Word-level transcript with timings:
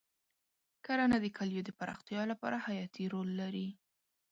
کرنه 0.85 1.17
د 1.21 1.25
کلیو 1.37 1.65
د 1.67 1.69
پراختیا 1.79 2.21
لپاره 2.31 2.63
حیاتي 2.65 3.03
رول 3.13 3.29
لري. 3.41 3.67